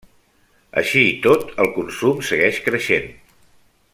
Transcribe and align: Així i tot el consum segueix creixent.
Així 0.81 1.03
i 1.09 1.19
tot 1.25 1.43
el 1.65 1.69
consum 1.77 2.25
segueix 2.31 2.59
creixent. 2.71 3.09